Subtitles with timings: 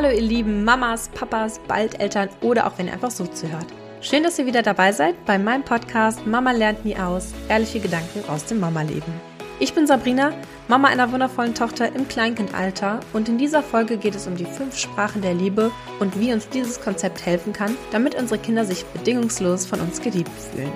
[0.00, 3.66] Hallo ihr lieben Mamas, Papas, bald Eltern oder auch wenn ihr einfach so zuhört.
[4.00, 7.34] Schön, dass ihr wieder dabei seid bei meinem Podcast Mama lernt nie aus.
[7.48, 9.12] Ehrliche Gedanken aus dem Mama-Leben.
[9.58, 10.32] Ich bin Sabrina,
[10.68, 14.78] Mama einer wundervollen Tochter im Kleinkindalter und in dieser Folge geht es um die fünf
[14.78, 19.66] Sprachen der Liebe und wie uns dieses Konzept helfen kann, damit unsere Kinder sich bedingungslos
[19.66, 20.70] von uns geliebt fühlen.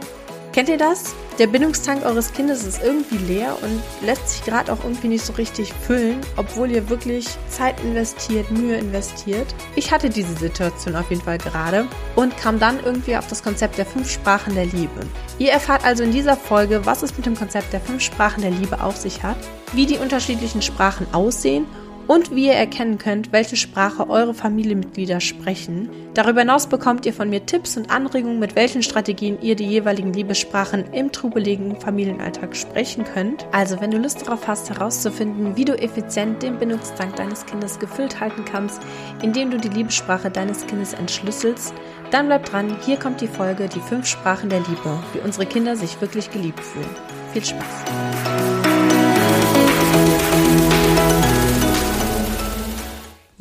[0.52, 1.14] Kennt ihr das?
[1.38, 5.32] Der Bindungstank eures Kindes ist irgendwie leer und lässt sich gerade auch irgendwie nicht so
[5.32, 9.46] richtig füllen, obwohl ihr wirklich Zeit investiert, Mühe investiert.
[9.76, 13.78] Ich hatte diese Situation auf jeden Fall gerade und kam dann irgendwie auf das Konzept
[13.78, 15.06] der fünf Sprachen der Liebe.
[15.38, 18.50] Ihr erfahrt also in dieser Folge, was es mit dem Konzept der fünf Sprachen der
[18.50, 19.38] Liebe auf sich hat,
[19.72, 21.66] wie die unterschiedlichen Sprachen aussehen
[22.08, 25.90] und wie ihr erkennen könnt, welche Sprache eure Familienmitglieder sprechen.
[26.14, 30.12] Darüber hinaus bekommt ihr von mir Tipps und Anregungen, mit welchen Strategien ihr die jeweiligen
[30.12, 33.46] Liebessprachen im trubeligen Familienalltag sprechen könnt.
[33.52, 38.20] Also, wenn du Lust darauf hast, herauszufinden, wie du effizient den Bindungstank deines Kindes gefüllt
[38.20, 38.82] halten kannst,
[39.22, 41.72] indem du die Liebessprache deines Kindes entschlüsselst,
[42.10, 45.76] dann bleib dran, hier kommt die Folge Die fünf Sprachen der Liebe, wie unsere Kinder
[45.76, 46.90] sich wirklich geliebt fühlen.
[47.32, 48.61] Viel Spaß!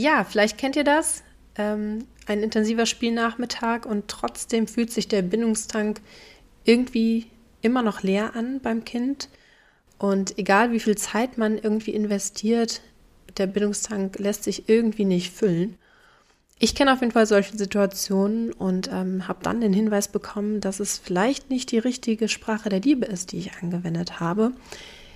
[0.02, 1.22] Ja, vielleicht kennt ihr das.
[1.56, 6.02] Ähm, ein intensiver Spielnachmittag und trotzdem fühlt sich der Bindungstank
[6.64, 7.28] irgendwie
[7.62, 9.30] immer noch leer an beim Kind.
[10.00, 12.82] Und egal wie viel Zeit man irgendwie investiert,
[13.38, 15.78] der Bindungstank lässt sich irgendwie nicht füllen.
[16.58, 20.80] Ich kenne auf jeden Fall solche Situationen und ähm, habe dann den Hinweis bekommen, dass
[20.80, 24.54] es vielleicht nicht die richtige Sprache der Liebe ist, die ich angewendet habe.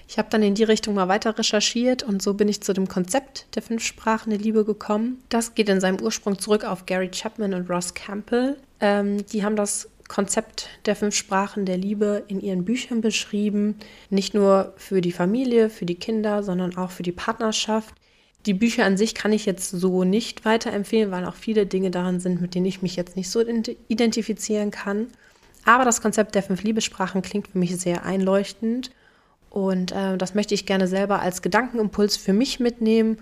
[0.08, 2.88] Ich habe dann in die Richtung mal weiter recherchiert und so bin ich zu dem
[2.88, 5.24] Konzept der fünf Sprachen der Liebe gekommen.
[5.30, 8.58] Das geht in seinem Ursprung zurück auf Gary Chapman und Ross Campbell.
[8.80, 13.76] Ähm, die haben das Konzept der fünf Sprachen der Liebe in ihren Büchern beschrieben.
[14.12, 17.96] Nicht nur für die Familie, für die Kinder, sondern auch für die Partnerschaft.
[18.46, 22.20] Die Bücher an sich kann ich jetzt so nicht weiterempfehlen, weil auch viele Dinge darin
[22.20, 25.08] sind, mit denen ich mich jetzt nicht so identifizieren kann.
[25.64, 28.92] Aber das Konzept der fünf Liebessprachen klingt für mich sehr einleuchtend
[29.56, 33.20] und äh, das möchte ich gerne selber als Gedankenimpuls für mich mitnehmen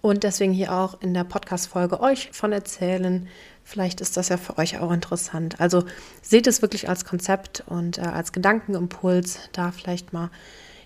[0.00, 3.28] und deswegen hier auch in der Podcast-Folge euch von erzählen.
[3.62, 5.60] Vielleicht ist das ja für euch auch interessant.
[5.60, 5.84] Also
[6.22, 10.30] seht es wirklich als Konzept und äh, als Gedankenimpuls, da vielleicht mal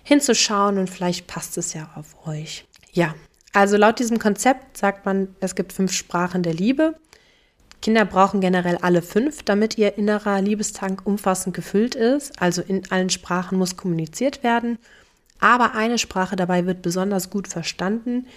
[0.03, 2.67] hinzuschauen und vielleicht passt es ja auf euch.
[2.91, 3.15] Ja,
[3.53, 6.93] also laut diesem Konzept sagt man, es gibt fünf Sprachen der Liebe.
[7.81, 12.41] Kinder brauchen generell alle fünf, damit ihr innerer Liebestank umfassend gefüllt ist.
[12.41, 14.77] Also in allen Sprachen muss kommuniziert werden.
[15.39, 18.27] Aber eine Sprache dabei wird besonders gut verstanden.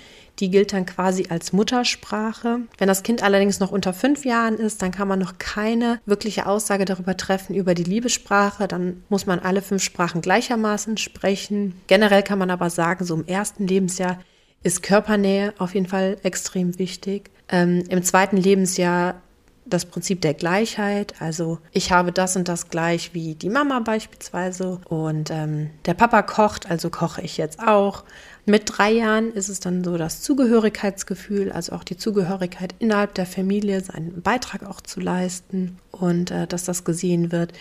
[0.40, 2.60] Die gilt dann quasi als Muttersprache.
[2.78, 6.46] Wenn das Kind allerdings noch unter fünf Jahren ist, dann kann man noch keine wirkliche
[6.46, 8.66] Aussage darüber treffen über die Liebessprache.
[8.66, 11.74] Dann muss man alle fünf Sprachen gleichermaßen sprechen.
[11.86, 14.18] Generell kann man aber sagen, so im ersten Lebensjahr
[14.62, 17.30] ist Körpernähe auf jeden Fall extrem wichtig.
[17.50, 19.20] Ähm, Im zweiten Lebensjahr
[19.66, 21.14] das Prinzip der Gleichheit.
[21.20, 26.22] Also ich habe das und das gleich wie die Mama beispielsweise und ähm, der Papa
[26.22, 28.04] kocht, also koche ich jetzt auch.
[28.46, 33.26] Mit drei Jahren ist es dann so das Zugehörigkeitsgefühl, also auch die Zugehörigkeit innerhalb der
[33.26, 37.52] Familie, seinen Beitrag auch zu leisten und äh, dass das gesehen wird.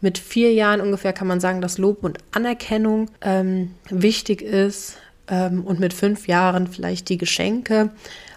[0.00, 4.96] Mit vier Jahren ungefähr kann man sagen, dass Lob und Anerkennung ähm, wichtig ist
[5.28, 7.90] ähm, und mit fünf Jahren vielleicht die Geschenke.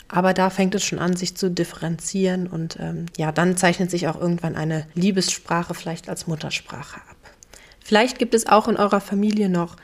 [0.08, 4.08] Aber da fängt es schon an, sich zu differenzieren und ähm, ja, dann zeichnet sich
[4.10, 7.16] auch irgendwann eine Liebessprache vielleicht als Muttersprache ab.
[7.80, 9.78] Vielleicht gibt es auch in eurer Familie noch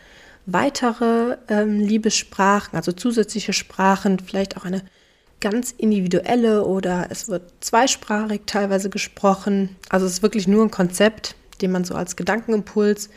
[0.45, 4.81] weitere ähm, Liebessprachen, also zusätzliche Sprachen, vielleicht auch eine
[5.39, 9.75] ganz individuelle oder es wird zweisprachig teilweise gesprochen.
[9.89, 13.09] Also es ist wirklich nur ein Konzept, den man so als Gedankenimpuls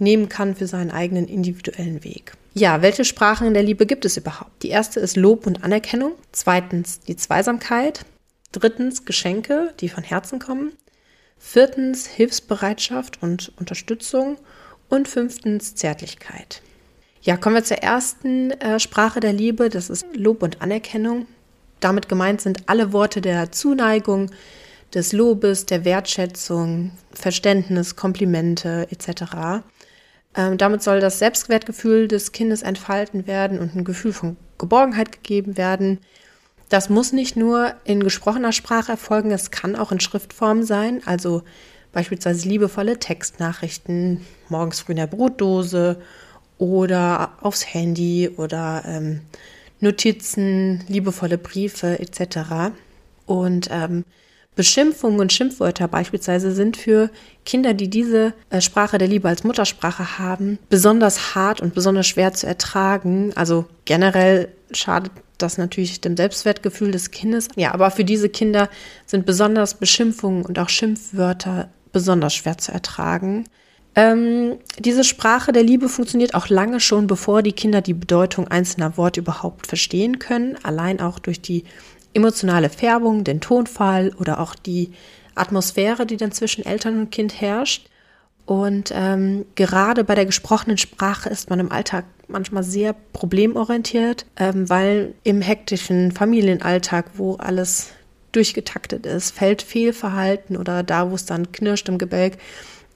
[0.00, 2.32] nehmen kann für seinen eigenen individuellen Weg.
[2.54, 4.62] Ja, welche Sprachen in der Liebe gibt es überhaupt?
[4.62, 6.12] Die erste ist Lob und Anerkennung.
[6.32, 8.04] Zweitens die Zweisamkeit.
[8.52, 10.72] Drittens Geschenke, die von Herzen kommen.
[11.38, 14.38] Viertens Hilfsbereitschaft und Unterstützung.
[14.88, 16.62] Und fünftens Zärtlichkeit.
[17.20, 19.68] Ja, kommen wir zur ersten äh, Sprache der Liebe.
[19.68, 21.26] Das ist Lob und Anerkennung.
[21.80, 24.30] Damit gemeint sind alle Worte der Zuneigung,
[24.94, 29.62] des Lobes, der Wertschätzung, Verständnis, Komplimente etc.
[30.36, 35.56] Ähm, damit soll das Selbstwertgefühl des Kindes entfalten werden und ein Gefühl von Geborgenheit gegeben
[35.56, 36.00] werden.
[36.68, 41.42] Das muss nicht nur in gesprochener Sprache erfolgen, es kann auch in Schriftform sein, also
[41.92, 46.00] beispielsweise liebevolle Textnachrichten morgens früh in der Brotdose
[46.58, 49.22] oder aufs Handy oder ähm,
[49.80, 52.74] Notizen, liebevolle Briefe etc.
[53.26, 54.04] Und ähm,
[54.58, 57.10] Beschimpfungen und Schimpfwörter beispielsweise sind für
[57.44, 62.32] Kinder, die diese äh, Sprache der Liebe als Muttersprache haben, besonders hart und besonders schwer
[62.32, 63.30] zu ertragen.
[63.36, 67.46] Also generell schadet das natürlich dem Selbstwertgefühl des Kindes.
[67.54, 68.68] Ja, aber für diese Kinder
[69.06, 73.44] sind besonders Beschimpfungen und auch Schimpfwörter besonders schwer zu ertragen.
[73.94, 78.96] Ähm, diese Sprache der Liebe funktioniert auch lange schon, bevor die Kinder die Bedeutung einzelner
[78.96, 80.56] Worte überhaupt verstehen können.
[80.64, 81.62] Allein auch durch die
[82.18, 84.90] emotionale Färbung, den Tonfall oder auch die
[85.36, 87.88] Atmosphäre, die dann zwischen Eltern und Kind herrscht.
[88.44, 94.68] Und ähm, gerade bei der gesprochenen Sprache ist man im Alltag manchmal sehr problemorientiert, ähm,
[94.68, 97.88] weil im hektischen Familienalltag, wo alles
[98.32, 102.38] durchgetaktet ist, fällt Fehlverhalten oder da, wo es dann knirscht im Gebälk,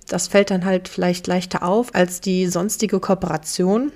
[0.08, 3.92] das fällt dann halt vielleicht leichter auf als die sonstige Kooperation.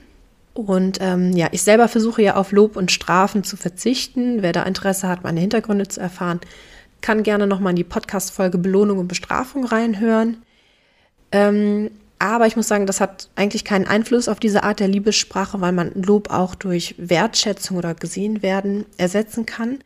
[0.58, 4.42] Und ähm, ja, ich selber versuche ja auf Lob und Strafen zu verzichten.
[4.42, 6.40] Wer da Interesse hat, meine Hintergründe zu erfahren,
[7.02, 10.38] kann gerne nochmal in die Podcast-Folge Belohnung und Bestrafung reinhören.
[11.30, 15.60] Ähm, aber ich muss sagen, das hat eigentlich keinen Einfluss auf diese Art der Liebessprache,
[15.60, 19.80] weil man Lob auch durch Wertschätzung oder gesehen werden ersetzen kann.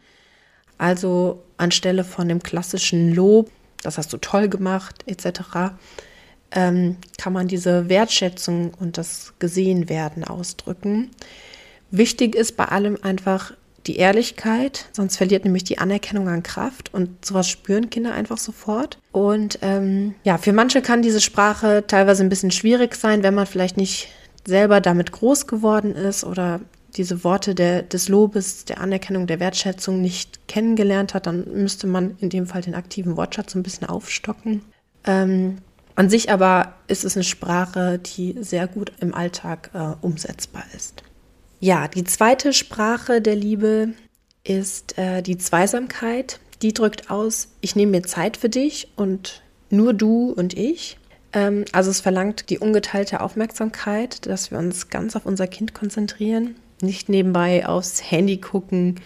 [0.79, 3.51] Also anstelle von dem klassischen Lob,
[3.83, 5.73] das hast du toll gemacht, etc.,
[6.53, 11.11] ähm, kann man diese Wertschätzung und das Gesehenwerden ausdrücken.
[11.91, 13.53] Wichtig ist bei allem einfach
[13.87, 18.99] die Ehrlichkeit, sonst verliert nämlich die Anerkennung an Kraft und sowas spüren Kinder einfach sofort.
[19.11, 23.47] Und ähm, ja, für manche kann diese Sprache teilweise ein bisschen schwierig sein, wenn man
[23.47, 24.09] vielleicht nicht
[24.47, 26.61] selber damit groß geworden ist oder
[26.97, 32.17] diese Worte der, des Lobes, der Anerkennung, der Wertschätzung nicht kennengelernt hat, dann müsste man
[32.21, 34.63] in dem Fall den aktiven Wortschatz ein bisschen aufstocken.
[35.05, 35.59] Ähm,
[36.01, 41.03] an sich aber ist es eine Sprache, die sehr gut im Alltag äh, umsetzbar ist.
[41.59, 43.91] Ja, die zweite Sprache der Liebe
[44.43, 46.41] ist äh, die Zweisamkeit.
[46.63, 50.97] Die drückt aus, ich nehme mir Zeit für dich und nur du und ich.
[51.35, 56.57] Ähm, also es verlangt die ungeteilte Aufmerksamkeit, dass wir uns ganz auf unser Kind konzentrieren,
[56.81, 59.03] nicht nebenbei aufs Handy gucken,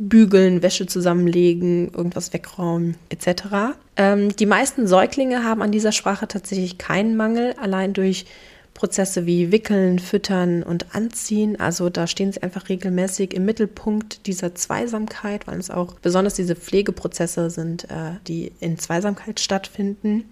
[0.00, 3.76] bügeln, Wäsche zusammenlegen, irgendwas wegräumen etc.
[3.96, 8.24] Ähm, die meisten Säuglinge haben an dieser Sprache tatsächlich keinen Mangel, allein durch
[8.72, 11.60] Prozesse wie Wickeln, Füttern und Anziehen.
[11.60, 16.56] Also da stehen sie einfach regelmäßig im Mittelpunkt dieser Zweisamkeit, weil es auch besonders diese
[16.56, 20.24] Pflegeprozesse sind, äh, die in Zweisamkeit stattfinden.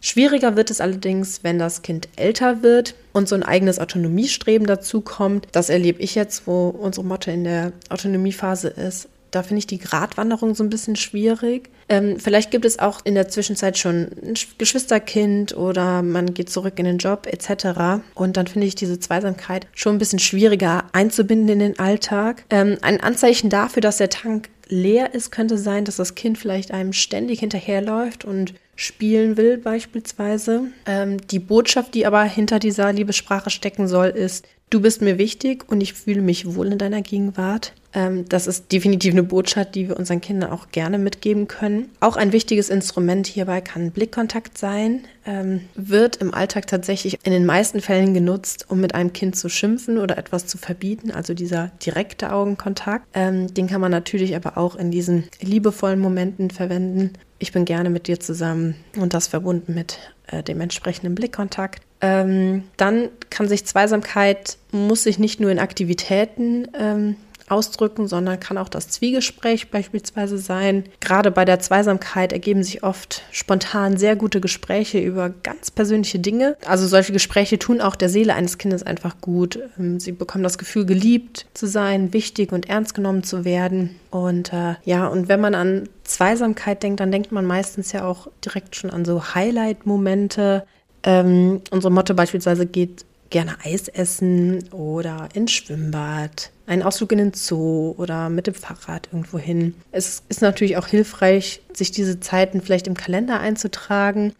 [0.00, 5.00] Schwieriger wird es allerdings, wenn das Kind älter wird und so ein eigenes Autonomiestreben dazu
[5.00, 5.48] kommt.
[5.52, 9.08] Das erlebe ich jetzt, wo unsere Motte in der Autonomiephase ist.
[9.30, 11.68] Da finde ich die Gratwanderung so ein bisschen schwierig.
[11.88, 16.78] Ähm, vielleicht gibt es auch in der Zwischenzeit schon ein Geschwisterkind oder man geht zurück
[16.78, 18.02] in den Job etc.
[18.14, 22.44] Und dann finde ich diese Zweisamkeit schon ein bisschen schwieriger einzubinden in den Alltag.
[22.50, 26.70] Ähm, ein Anzeichen dafür, dass der Tank leer ist, könnte sein, dass das Kind vielleicht
[26.70, 30.68] einem ständig hinterherläuft und spielen will beispielsweise.
[30.86, 35.64] Ähm, die Botschaft, die aber hinter dieser Liebessprache stecken soll, ist, du bist mir wichtig
[35.68, 37.72] und ich fühle mich wohl in deiner Gegenwart.
[37.96, 41.88] Ähm, das ist definitiv eine Botschaft, die wir unseren Kindern auch gerne mitgeben können.
[42.00, 47.46] Auch ein wichtiges Instrument hierbei kann Blickkontakt sein, ähm, wird im Alltag tatsächlich in den
[47.46, 51.68] meisten Fällen genutzt, um mit einem Kind zu schimpfen oder etwas zu verbieten, also dieser
[51.84, 53.06] direkte Augenkontakt.
[53.14, 57.12] Ähm, den kann man natürlich aber auch in diesen liebevollen Momenten verwenden.
[57.38, 59.98] Ich bin gerne mit dir zusammen und das verbunden mit
[60.28, 61.82] äh, dem entsprechenden Blickkontakt.
[62.00, 67.16] Ähm, dann kann sich Zweisamkeit, muss sich nicht nur in Aktivitäten ähm,
[67.48, 70.84] ausdrücken, sondern kann auch das Zwiegespräch beispielsweise sein.
[71.00, 76.56] Gerade bei der Zweisamkeit ergeben sich oft spontan sehr gute Gespräche über ganz persönliche Dinge.
[76.66, 79.58] Also solche Gespräche tun auch der Seele eines Kindes einfach gut.
[79.78, 83.96] Ähm, sie bekommen das Gefühl, geliebt zu sein, wichtig und ernst genommen zu werden.
[84.10, 88.28] Und äh, ja, und wenn man an Zweisamkeit denkt, dann denkt man meistens ja auch
[88.44, 90.64] direkt schon an so Highlight-Momente.
[91.02, 97.32] Ähm, unsere Motto beispielsweise geht gerne Eis essen oder ins Schwimmbad, einen Ausflug in den
[97.32, 99.74] Zoo oder mit dem Fahrrad irgendwo hin.
[99.92, 104.32] Es ist natürlich auch hilfreich, sich diese Zeiten vielleicht im Kalender einzutragen,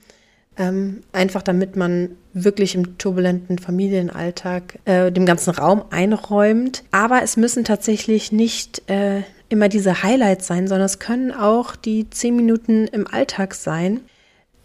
[0.59, 6.83] ähm, einfach damit man wirklich im turbulenten Familienalltag äh, dem ganzen Raum einräumt.
[6.91, 12.11] Aber es müssen tatsächlich nicht äh, immer diese Highlights sein, sondern es können auch die
[12.11, 14.01] zehn Minuten im Alltag sein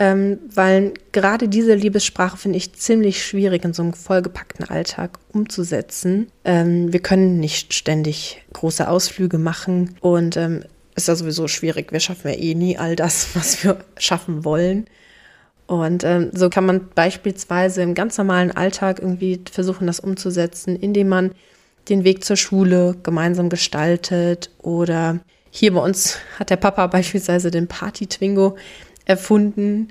[0.01, 6.31] ähm, weil gerade diese Liebessprache finde ich ziemlich schwierig in so einem vollgepackten Alltag umzusetzen.
[6.43, 10.63] Ähm, wir können nicht ständig große Ausflüge machen und ähm,
[10.95, 11.91] ist ja sowieso schwierig.
[11.91, 14.87] Wir schaffen ja eh nie all das, was wir schaffen wollen.
[15.67, 21.09] Und ähm, so kann man beispielsweise im ganz normalen Alltag irgendwie versuchen, das umzusetzen, indem
[21.09, 21.31] man
[21.89, 25.19] den Weg zur Schule gemeinsam gestaltet oder
[25.51, 28.57] Hier bei uns hat der Papa beispielsweise den Party-Twingo
[29.05, 29.89] erfunden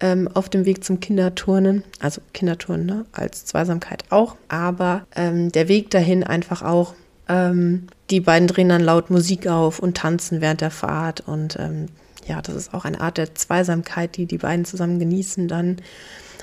[0.00, 1.84] ähm, auf dem Weg zum Kinderturnen.
[2.00, 3.06] Also Kinderturnen ne?
[3.12, 4.36] als Zweisamkeit auch.
[4.48, 6.94] Aber ähm, der Weg dahin einfach auch.
[7.28, 11.20] Ähm, die beiden drehen dann laut Musik auf und tanzen während der Fahrt.
[11.20, 11.86] Und ähm,
[12.26, 15.76] ja, das ist auch eine Art der Zweisamkeit, die die beiden zusammen genießen dann.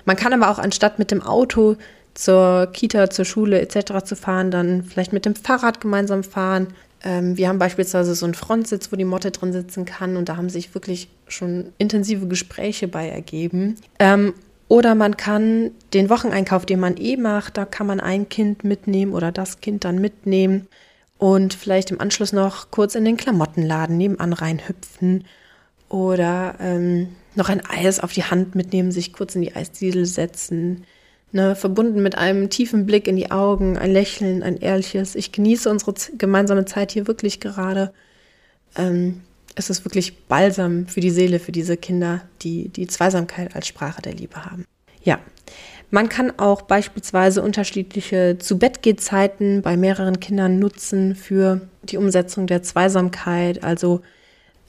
[0.05, 1.75] Man kann aber auch anstatt mit dem Auto
[2.13, 4.03] zur Kita, zur Schule etc.
[4.03, 6.67] zu fahren, dann vielleicht mit dem Fahrrad gemeinsam fahren.
[7.03, 10.37] Ähm, wir haben beispielsweise so einen Frontsitz, wo die Motte drin sitzen kann und da
[10.37, 13.75] haben sich wirklich schon intensive Gespräche bei ergeben.
[13.99, 14.33] Ähm,
[14.67, 19.13] oder man kann den Wocheneinkauf, den man eh macht, da kann man ein Kind mitnehmen
[19.13, 20.67] oder das Kind dann mitnehmen
[21.17, 25.25] und vielleicht im Anschluss noch kurz in den Klamottenladen nebenan reinhüpfen
[25.89, 30.85] oder ähm, noch ein Eis auf die Hand mitnehmen, sich kurz in die Eisdiesel setzen.
[31.31, 35.13] Ne, verbunden mit einem tiefen Blick in die Augen, ein Lächeln, ein ehrliches.
[35.13, 37.93] Ich genieße unsere gemeinsame Zeit hier wirklich gerade.
[38.75, 39.21] Ähm,
[39.53, 44.01] es ist wirklich Balsam für die Seele, für diese Kinder, die die Zweisamkeit als Sprache
[44.01, 44.65] der Liebe haben.
[45.03, 45.19] Ja,
[45.91, 53.63] man kann auch beispielsweise unterschiedliche Zu-Bett-Geh-Zeiten bei mehreren Kindern nutzen für die Umsetzung der Zweisamkeit.
[53.63, 54.01] Also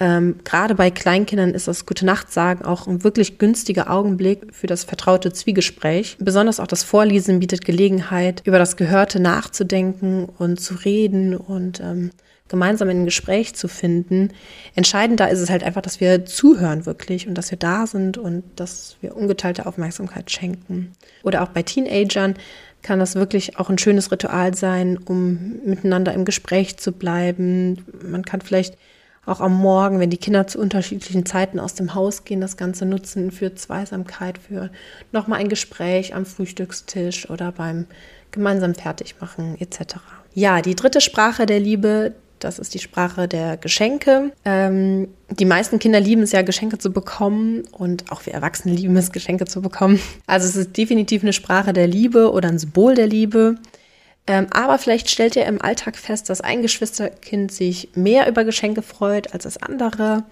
[0.01, 4.67] ähm, Gerade bei Kleinkindern ist das Gute Nacht sagen auch ein wirklich günstiger Augenblick für
[4.67, 6.17] das vertraute Zwiegespräch.
[6.19, 12.11] Besonders auch das Vorlesen bietet Gelegenheit, über das Gehörte nachzudenken und zu reden und ähm,
[12.49, 14.31] gemeinsam in ein Gespräch zu finden.
[14.75, 18.17] Entscheidend da ist es halt einfach, dass wir zuhören wirklich und dass wir da sind
[18.17, 20.93] und dass wir ungeteilte Aufmerksamkeit schenken.
[21.23, 22.35] Oder auch bei Teenagern
[22.83, 27.85] kann das wirklich auch ein schönes Ritual sein, um miteinander im Gespräch zu bleiben.
[28.03, 28.79] Man kann vielleicht
[29.27, 32.87] auch am Morgen, wenn die Kinder zu unterschiedlichen Zeiten aus dem Haus gehen, das Ganze
[32.87, 34.71] nutzen für Zweisamkeit, für
[35.13, 37.87] nochmal ein Gespräch am Frühstückstisch oder beim
[38.31, 39.97] gemeinsamen Fertigmachen etc.
[40.33, 44.33] Ja, die dritte Sprache der Liebe, das ist die Sprache der Geschenke.
[44.45, 48.97] Ähm, die meisten Kinder lieben es ja, Geschenke zu bekommen und auch wir Erwachsene lieben
[48.97, 50.01] es, Geschenke zu bekommen.
[50.27, 53.57] Also es ist definitiv eine Sprache der Liebe oder ein Symbol der Liebe.
[54.27, 58.83] Ähm, aber vielleicht stellt ihr im Alltag fest, dass ein Geschwisterkind sich mehr über Geschenke
[58.83, 60.25] freut als das andere,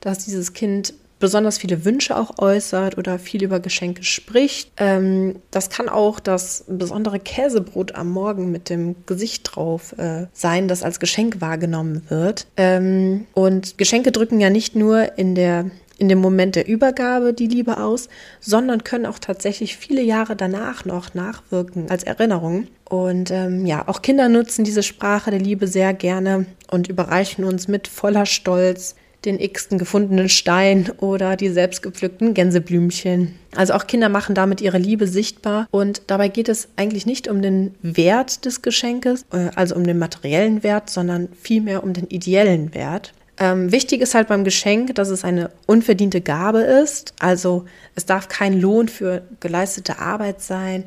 [0.00, 4.70] dass dieses Kind besonders viele Wünsche auch äußert oder viel über Geschenke spricht.
[4.76, 10.68] Ähm, das kann auch das besondere Käsebrot am Morgen mit dem Gesicht drauf äh, sein,
[10.68, 12.46] das als Geschenk wahrgenommen wird.
[12.56, 17.46] Ähm, und Geschenke drücken ja nicht nur in der in dem Moment der Übergabe die
[17.46, 18.08] Liebe aus,
[18.40, 22.66] sondern können auch tatsächlich viele Jahre danach noch nachwirken als Erinnerung.
[22.84, 27.68] Und ähm, ja, auch Kinder nutzen diese Sprache der Liebe sehr gerne und überreichen uns
[27.68, 33.34] mit voller Stolz den x-ten gefundenen Stein oder die selbstgepflückten Gänseblümchen.
[33.54, 37.40] Also auch Kinder machen damit ihre Liebe sichtbar und dabei geht es eigentlich nicht um
[37.40, 42.74] den Wert des Geschenkes, äh, also um den materiellen Wert, sondern vielmehr um den ideellen
[42.74, 43.12] Wert.
[43.38, 47.14] Ähm, wichtig ist halt beim Geschenk, dass es eine unverdiente Gabe ist.
[47.18, 47.64] Also
[47.94, 50.84] es darf kein Lohn für geleistete Arbeit sein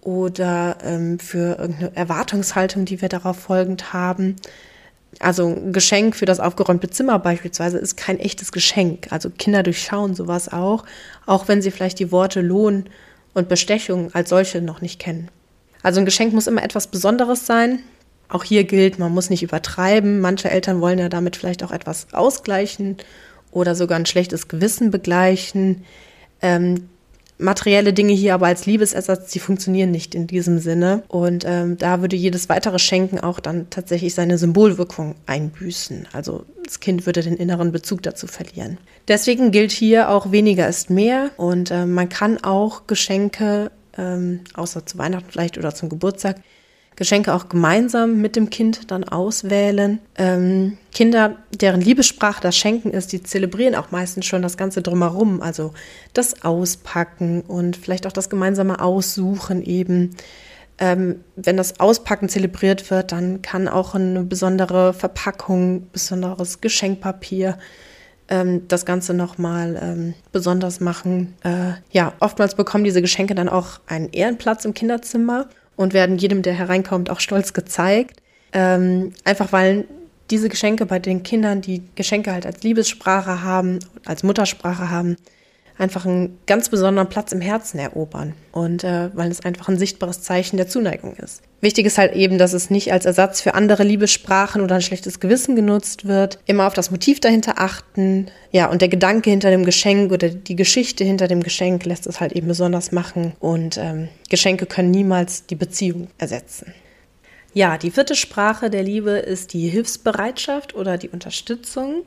[0.00, 4.36] oder ähm, für irgendeine Erwartungshaltung, die wir darauf folgend haben.
[5.20, 9.08] Also ein Geschenk für das aufgeräumte Zimmer beispielsweise ist kein echtes Geschenk.
[9.10, 10.84] Also Kinder durchschauen sowas auch,
[11.26, 12.84] auch wenn sie vielleicht die Worte Lohn
[13.34, 15.28] und Bestechung als solche noch nicht kennen.
[15.82, 17.80] Also ein Geschenk muss immer etwas Besonderes sein,
[18.28, 20.20] auch hier gilt, man muss nicht übertreiben.
[20.20, 22.96] Manche Eltern wollen ja damit vielleicht auch etwas ausgleichen
[23.50, 25.84] oder sogar ein schlechtes Gewissen begleichen.
[26.42, 26.88] Ähm,
[27.38, 31.02] materielle Dinge hier aber als Liebesersatz, die funktionieren nicht in diesem Sinne.
[31.08, 36.08] Und ähm, da würde jedes weitere Schenken auch dann tatsächlich seine Symbolwirkung einbüßen.
[36.12, 38.78] Also das Kind würde den inneren Bezug dazu verlieren.
[39.06, 41.30] Deswegen gilt hier auch weniger ist mehr.
[41.36, 46.36] Und äh, man kann auch Geschenke, ähm, außer zu Weihnachten vielleicht oder zum Geburtstag,
[46.98, 50.00] Geschenke auch gemeinsam mit dem Kind dann auswählen.
[50.16, 55.40] Ähm, Kinder, deren Liebessprache das Schenken ist, die zelebrieren auch meistens schon das Ganze drumherum,
[55.40, 55.72] also
[56.12, 60.16] das Auspacken und vielleicht auch das gemeinsame Aussuchen eben.
[60.80, 67.58] Ähm, wenn das Auspacken zelebriert wird, dann kann auch eine besondere Verpackung, besonderes Geschenkpapier
[68.28, 71.34] ähm, das Ganze nochmal ähm, besonders machen.
[71.44, 75.46] Äh, ja, oftmals bekommen diese Geschenke dann auch einen Ehrenplatz im Kinderzimmer
[75.78, 78.20] und werden jedem, der hereinkommt, auch stolz gezeigt.
[78.52, 79.84] Ähm, einfach weil
[80.28, 85.16] diese Geschenke bei den Kindern, die Geschenke halt als Liebessprache haben, als Muttersprache haben,
[85.78, 90.22] einfach einen ganz besonderen Platz im Herzen erobern und äh, weil es einfach ein sichtbares
[90.22, 91.42] Zeichen der Zuneigung ist.
[91.60, 95.18] Wichtig ist halt eben, dass es nicht als Ersatz für andere Liebessprachen oder ein schlechtes
[95.18, 96.38] Gewissen genutzt wird.
[96.46, 98.26] Immer auf das Motiv dahinter achten.
[98.52, 102.20] Ja, und der Gedanke hinter dem Geschenk oder die Geschichte hinter dem Geschenk lässt es
[102.20, 103.32] halt eben besonders machen.
[103.40, 106.72] Und ähm, Geschenke können niemals die Beziehung ersetzen.
[107.54, 112.04] Ja, die vierte Sprache der Liebe ist die Hilfsbereitschaft oder die Unterstützung.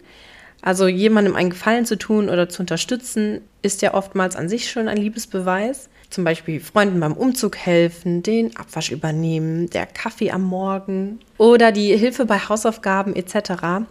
[0.61, 4.87] Also jemandem einen Gefallen zu tun oder zu unterstützen, ist ja oftmals an sich schon
[4.87, 5.89] ein Liebesbeweis.
[6.09, 11.95] Zum Beispiel Freunden beim Umzug helfen, den Abwasch übernehmen, der Kaffee am Morgen oder die
[11.97, 13.85] Hilfe bei Hausaufgaben etc.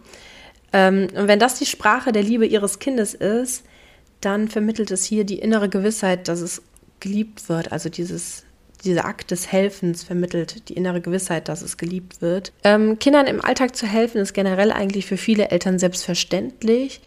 [0.72, 3.64] Ähm, und wenn das die Sprache der Liebe ihres Kindes ist,
[4.20, 6.62] dann vermittelt es hier die innere Gewissheit, dass es
[7.00, 7.72] geliebt wird.
[7.72, 8.44] Also dieses,
[8.84, 12.52] dieser Akt des Helfens vermittelt die innere Gewissheit, dass es geliebt wird.
[12.64, 17.00] Ähm, Kindern im Alltag zu helfen ist generell eigentlich für viele Eltern selbstverständlich.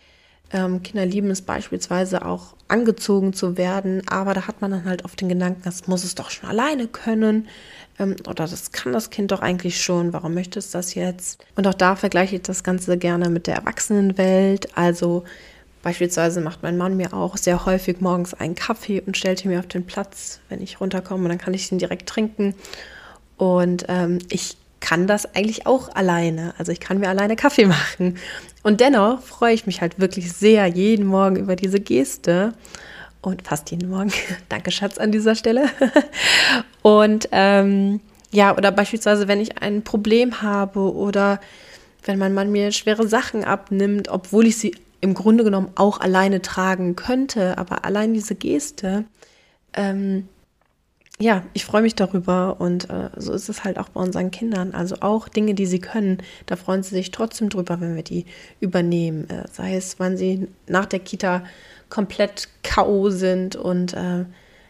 [0.51, 5.03] Ähm, Kinder lieben es beispielsweise auch angezogen zu werden, aber da hat man dann halt
[5.03, 7.47] oft den Gedanken, das muss es doch schon alleine können
[7.99, 11.43] ähm, oder das kann das Kind doch eigentlich schon, warum möchte es das jetzt?
[11.55, 14.77] Und auch da vergleiche ich das Ganze gerne mit der Erwachsenenwelt.
[14.77, 15.23] Also
[15.83, 19.59] beispielsweise macht mein Mann mir auch sehr häufig morgens einen Kaffee und stellt ihn mir
[19.59, 22.55] auf den Platz, wenn ich runterkomme, und dann kann ich ihn direkt trinken.
[23.37, 26.53] Und ähm, ich kann das eigentlich auch alleine.
[26.57, 28.17] Also ich kann mir alleine Kaffee machen.
[28.63, 32.53] Und dennoch freue ich mich halt wirklich sehr jeden Morgen über diese Geste.
[33.21, 34.11] Und fast jeden Morgen.
[34.49, 35.69] Danke, Schatz, an dieser Stelle.
[36.81, 37.99] und ähm,
[38.31, 41.39] ja, oder beispielsweise, wenn ich ein Problem habe oder
[42.05, 46.41] wenn mein Mann mir schwere Sachen abnimmt, obwohl ich sie im Grunde genommen auch alleine
[46.41, 49.05] tragen könnte, aber allein diese Geste
[49.73, 50.27] ähm,
[51.19, 54.73] ja, ich freue mich darüber und äh, so ist es halt auch bei unseren Kindern.
[54.73, 56.17] Also auch Dinge, die sie können,
[56.47, 58.25] da freuen sie sich trotzdem drüber, wenn wir die
[58.59, 59.29] übernehmen.
[59.29, 61.43] Äh, sei es, wann sie nach der Kita
[61.89, 63.11] komplett K.O.
[63.11, 64.25] sind und äh,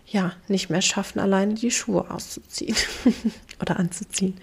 [0.05, 2.75] ja, nicht mehr schaffen, alleine die Schuhe auszuziehen
[3.61, 4.35] oder anzuziehen.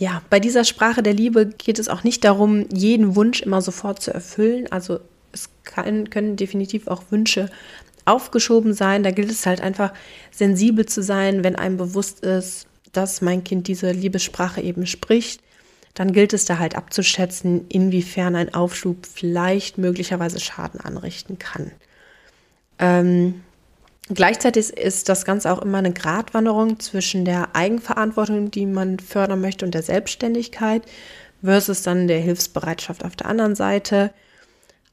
[0.00, 4.00] Ja, bei dieser Sprache der Liebe geht es auch nicht darum, jeden Wunsch immer sofort
[4.00, 4.66] zu erfüllen.
[4.72, 7.50] Also es kann, können definitiv auch Wünsche
[8.06, 9.02] aufgeschoben sein.
[9.02, 9.92] Da gilt es halt einfach
[10.30, 15.42] sensibel zu sein, wenn einem bewusst ist, dass mein Kind diese Liebessprache eben spricht.
[15.92, 21.72] Dann gilt es da halt abzuschätzen, inwiefern ein Aufschub vielleicht möglicherweise Schaden anrichten kann.
[22.78, 23.42] Ähm,
[24.12, 29.64] gleichzeitig ist das Ganze auch immer eine Gratwanderung zwischen der Eigenverantwortung, die man fördern möchte,
[29.64, 30.82] und der Selbstständigkeit
[31.42, 34.12] versus dann der Hilfsbereitschaft auf der anderen Seite.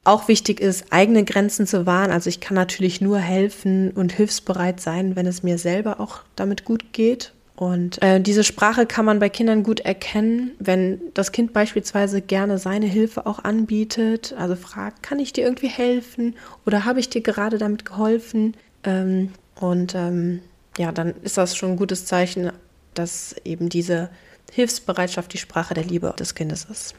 [0.04, 2.10] Auch wichtig ist, eigene Grenzen zu wahren.
[2.10, 6.64] Also ich kann natürlich nur helfen und hilfsbereit sein, wenn es mir selber auch damit
[6.64, 7.32] gut geht.
[7.58, 12.56] Und äh, diese Sprache kann man bei Kindern gut erkennen, wenn das Kind beispielsweise gerne
[12.56, 14.32] seine Hilfe auch anbietet.
[14.38, 18.54] Also fragt, kann ich dir irgendwie helfen oder habe ich dir gerade damit geholfen?
[18.84, 20.40] Ähm, und ähm,
[20.76, 22.52] ja, dann ist das schon ein gutes Zeichen,
[22.94, 24.10] dass eben diese
[24.52, 26.94] Hilfsbereitschaft die Sprache der Liebe des Kindes ist.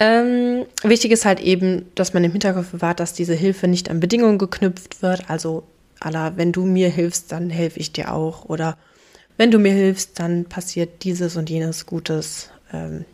[0.00, 4.00] Ähm, wichtig ist halt eben, dass man im Hinterkopf bewahrt, dass diese Hilfe nicht an
[4.00, 5.28] Bedingungen geknüpft wird.
[5.28, 5.64] Also,
[5.98, 8.44] aller, wenn du mir hilfst, dann helfe ich dir auch.
[8.44, 8.76] Oder
[9.36, 13.04] wenn du mir hilfst, dann passiert dieses und jenes Gutes, ähm,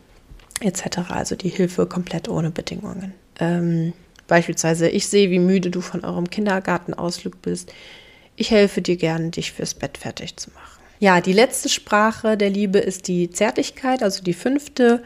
[0.60, 1.10] etc.
[1.10, 3.14] Also die Hilfe komplett ohne Bedingungen.
[3.40, 3.92] Ähm,
[4.26, 7.72] beispielsweise, ich sehe, wie müde du von eurem Kindergartenausflug bist.
[8.36, 10.82] Ich helfe dir gern, dich fürs Bett fertig zu machen.
[10.98, 15.02] Ja, die letzte Sprache der Liebe ist die Zärtlichkeit, also die fünfte.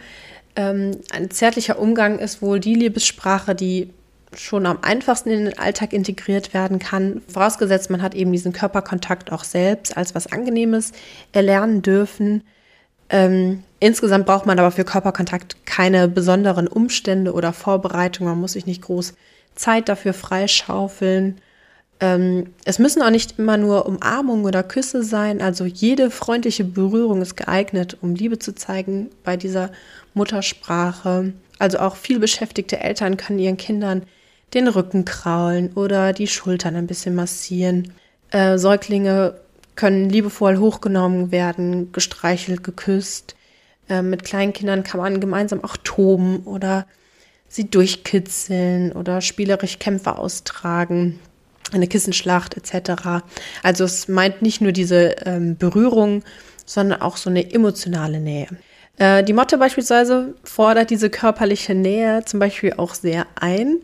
[0.57, 3.91] Ähm, ein zärtlicher Umgang ist wohl die Liebessprache, die
[4.37, 7.23] schon am einfachsten in den Alltag integriert werden kann.
[7.29, 10.93] Vorausgesetzt, man hat eben diesen Körperkontakt auch selbst als was Angenehmes
[11.33, 12.43] erlernen dürfen.
[13.09, 18.33] Ähm, insgesamt braucht man aber für Körperkontakt keine besonderen Umstände oder Vorbereitungen.
[18.33, 19.15] Man muss sich nicht groß
[19.55, 21.41] Zeit dafür freischaufeln.
[22.01, 25.41] Ähm, es müssen auch nicht immer nur Umarmungen oder Küsse sein.
[25.43, 29.71] Also jede freundliche Berührung ist geeignet, um Liebe zu zeigen bei dieser
[30.15, 31.33] Muttersprache.
[31.59, 34.03] Also auch viel beschäftigte Eltern können ihren Kindern
[34.55, 37.93] den Rücken kraulen oder die Schultern ein bisschen massieren.
[38.31, 39.35] Äh, Säuglinge
[39.75, 43.37] können liebevoll hochgenommen werden, gestreichelt, geküsst.
[43.89, 46.87] Äh, mit kleinen Kindern kann man gemeinsam auch toben oder
[47.49, 51.19] sie durchkitzeln oder spielerisch Kämpfe austragen
[51.73, 53.23] eine Kissenschlacht etc.
[53.63, 56.23] Also es meint nicht nur diese ähm, Berührung,
[56.65, 58.49] sondern auch so eine emotionale Nähe.
[58.97, 63.79] Äh, die Motte beispielsweise fordert diese körperliche Nähe zum Beispiel auch sehr ein.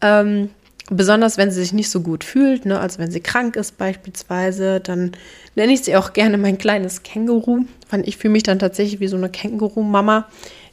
[0.00, 0.50] Ähm,
[0.90, 2.80] besonders wenn sie sich nicht so gut fühlt, ne?
[2.80, 5.12] also wenn sie krank ist beispielsweise, dann
[5.54, 7.64] nenne ich sie auch gerne mein kleines Känguru.
[8.04, 10.28] Ich fühle mich dann tatsächlich wie so eine Känguru-Mama,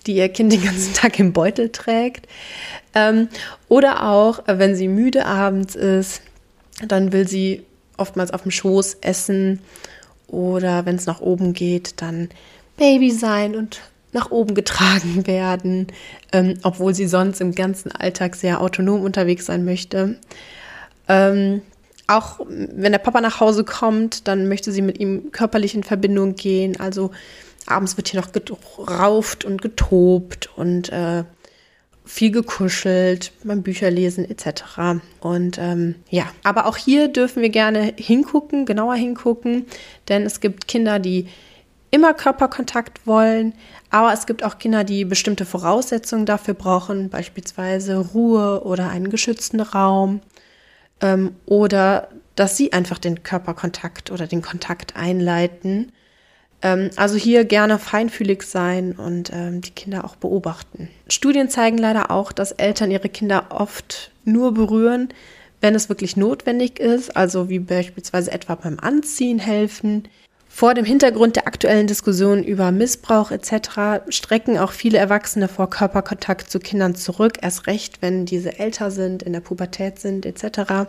[0.08, 2.28] die ihr Kind den ganzen Tag im Beutel trägt.
[2.94, 3.28] Ähm,
[3.68, 6.22] oder auch, wenn sie müde abends ist,
[6.88, 7.64] dann will sie
[7.98, 9.60] oftmals auf dem Schoß essen
[10.28, 12.30] oder wenn es nach oben geht, dann
[12.78, 13.82] Baby sein und
[14.16, 15.88] nach oben getragen werden,
[16.32, 20.18] ähm, obwohl sie sonst im ganzen Alltag sehr autonom unterwegs sein möchte.
[21.08, 21.62] Ähm,
[22.08, 26.36] auch wenn der Papa nach Hause kommt, dann möchte sie mit ihm körperlich in Verbindung
[26.36, 27.12] gehen, also
[27.68, 31.24] abends wird hier noch gerauft und getobt und äh,
[32.06, 34.64] viel gekuschelt beim Bücherlesen etc.
[35.20, 39.66] Und ähm, ja, aber auch hier dürfen wir gerne hingucken, genauer hingucken,
[40.08, 41.28] denn es gibt Kinder, die
[41.96, 43.54] immer Körperkontakt wollen,
[43.90, 49.62] aber es gibt auch Kinder, die bestimmte Voraussetzungen dafür brauchen, beispielsweise Ruhe oder einen geschützten
[49.62, 50.20] Raum
[51.00, 55.94] ähm, oder dass sie einfach den Körperkontakt oder den Kontakt einleiten.
[56.62, 60.90] Ähm, also hier gerne feinfühlig sein und ähm, die Kinder auch beobachten.
[61.08, 65.14] Studien zeigen leider auch, dass Eltern ihre Kinder oft nur berühren,
[65.62, 70.10] wenn es wirklich notwendig ist, also wie beispielsweise etwa beim Anziehen helfen.
[70.56, 74.08] Vor dem Hintergrund der aktuellen Diskussion über Missbrauch etc.
[74.08, 79.22] strecken auch viele Erwachsene vor Körperkontakt zu Kindern zurück, erst recht, wenn diese älter sind,
[79.22, 80.88] in der Pubertät sind etc.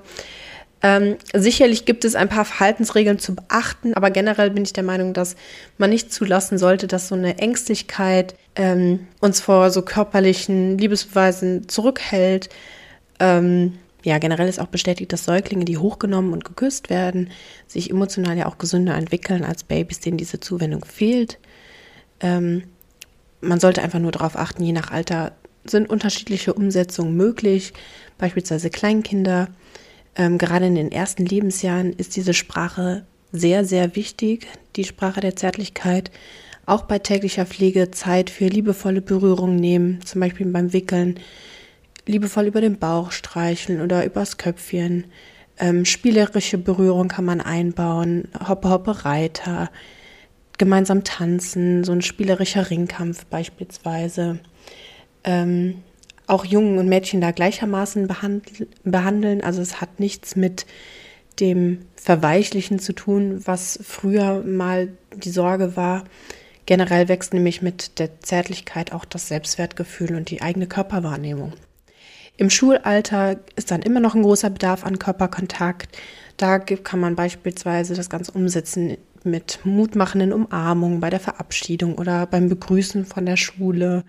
[0.83, 5.15] Ähm, sicherlich gibt es ein paar Verhaltensregeln zu beachten, aber generell bin ich der Meinung,
[5.15, 5.35] dass
[5.79, 12.51] man nicht zulassen sollte, dass so eine Ängstlichkeit ähm, uns vor so körperlichen Liebesbeweisen zurückhält.
[13.19, 17.31] Ähm, ja, generell ist auch bestätigt, dass Säuglinge, die hochgenommen und geküsst werden,
[17.67, 21.41] sich emotional ja auch gesünder entwickeln als Babys, denen diese Zuwendung fehlt.
[22.21, 22.63] Ähm,
[23.41, 25.33] man sollte einfach nur darauf achten, je nach Alter
[25.65, 27.73] sind unterschiedliche Umsetzungen möglich,
[28.17, 29.49] beispielsweise Kleinkinder.
[30.15, 35.35] Ähm, gerade in den ersten Lebensjahren ist diese Sprache sehr, sehr wichtig, die Sprache der
[35.35, 36.13] Zärtlichkeit.
[36.65, 41.19] Auch bei täglicher Pflege Zeit für liebevolle Berührung nehmen, zum Beispiel beim Wickeln
[42.07, 45.05] liebevoll über den Bauch streicheln oder übers Köpfchen.
[45.59, 49.71] Ähm, spielerische Berührung kann man einbauen, Hoppe Hoppe Reiter,
[50.59, 54.39] gemeinsam tanzen, so ein spielerischer Ringkampf beispielsweise.
[55.25, 55.83] Ähm,
[56.27, 58.09] auch Jungen und Mädchen da gleichermaßen
[58.85, 59.41] behandeln.
[59.43, 60.67] Also es hat nichts mit
[61.41, 66.05] dem Verweichlichen zu tun, was früher mal die Sorge war.
[66.65, 71.53] Generell wächst nämlich mit der Zärtlichkeit auch das Selbstwertgefühl und die eigene Körperwahrnehmung.
[72.37, 75.97] Im Schulalter ist dann immer noch ein großer Bedarf an Körperkontakt.
[76.37, 82.49] Da kann man beispielsweise das Ganze umsetzen mit mutmachenden Umarmungen bei der Verabschiedung oder beim
[82.49, 84.05] Begrüßen von der Schule.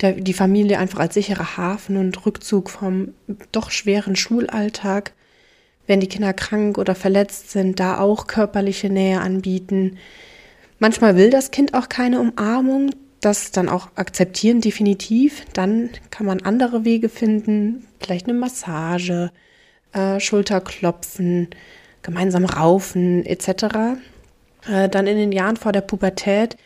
[0.00, 3.14] Der, die Familie einfach als sicherer Hafen und Rückzug vom
[3.50, 5.12] doch schweren Schulalltag.
[5.86, 9.96] Wenn die Kinder krank oder verletzt sind, da auch körperliche Nähe anbieten.
[10.78, 15.44] Manchmal will das Kind auch keine Umarmung das dann auch akzeptieren, definitiv.
[15.52, 19.30] Dann kann man andere Wege finden, vielleicht eine Massage,
[19.92, 21.48] äh, Schulterklopfen,
[22.02, 23.98] gemeinsam raufen etc.
[24.68, 26.56] Äh, dann in den Jahren vor der Pubertät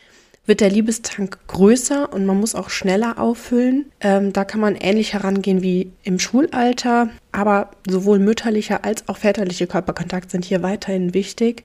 [0.45, 3.91] wird der Liebestank größer und man muss auch schneller auffüllen.
[4.01, 9.67] Ähm, da kann man ähnlich herangehen wie im Schulalter, aber sowohl mütterlicher als auch väterliche
[9.67, 11.63] Körperkontakt sind hier weiterhin wichtig.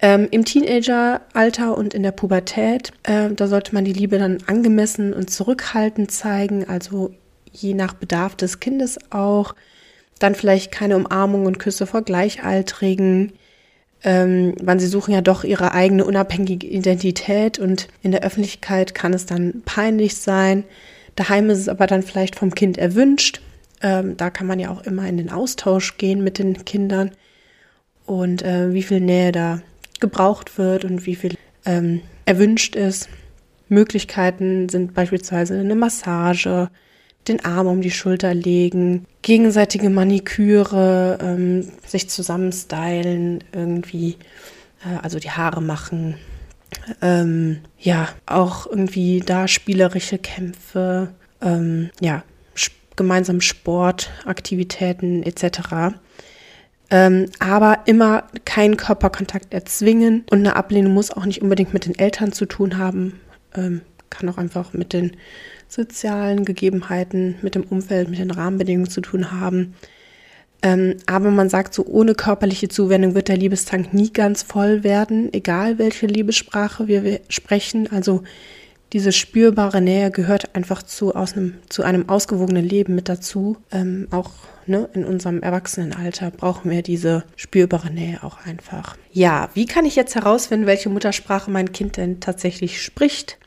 [0.00, 5.14] Ähm, Im Teenageralter und in der Pubertät, äh, da sollte man die Liebe dann angemessen
[5.14, 7.14] und zurückhaltend zeigen, also
[7.50, 9.54] je nach Bedarf des Kindes auch.
[10.18, 13.32] Dann vielleicht keine Umarmung und Küsse vor Gleichaltrigen.
[14.04, 19.14] Ähm, weil sie suchen ja doch ihre eigene unabhängige Identität und in der Öffentlichkeit kann
[19.14, 20.64] es dann peinlich sein.
[21.16, 23.40] Daheim ist es aber dann vielleicht vom Kind erwünscht.
[23.82, 27.10] Ähm, da kann man ja auch immer in den Austausch gehen mit den Kindern
[28.04, 29.60] und äh, wie viel Nähe da
[30.00, 33.08] gebraucht wird und wie viel ähm, erwünscht ist.
[33.68, 36.70] Möglichkeiten sind beispielsweise eine Massage,
[37.26, 44.16] den Arm um die Schulter legen, gegenseitige Maniküre, ähm, sich zusammenstylen, irgendwie,
[44.84, 46.16] äh, also die Haare machen.
[47.02, 52.22] Ähm, ja, auch irgendwie da spielerische Kämpfe, ähm, ja,
[52.94, 55.96] gemeinsam Sportaktivitäten etc
[56.90, 61.98] ähm, aber immer keinen Körperkontakt erzwingen und eine Ablehnung muss auch nicht unbedingt mit den
[61.98, 63.20] Eltern zu tun haben,
[63.54, 65.12] ähm, kann auch einfach mit den
[65.68, 69.74] sozialen Gegebenheiten, mit dem Umfeld, mit den Rahmenbedingungen zu tun haben.
[70.62, 75.32] Ähm, aber man sagt so, ohne körperliche Zuwendung wird der Liebestank nie ganz voll werden,
[75.32, 77.90] egal welche Liebessprache wir sprechen.
[77.90, 78.22] Also
[78.92, 83.56] diese spürbare Nähe gehört einfach zu, einem, zu einem ausgewogenen Leben mit dazu.
[83.70, 84.30] Ähm, auch
[84.68, 88.96] ne, in unserem Erwachsenenalter brauchen wir diese spürbare Nähe auch einfach.
[89.12, 93.38] Ja, wie kann ich jetzt herausfinden, welche Muttersprache mein Kind denn tatsächlich spricht?